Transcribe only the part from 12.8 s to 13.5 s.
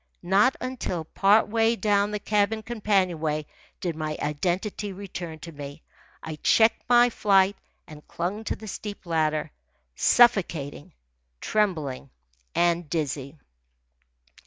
dizzy.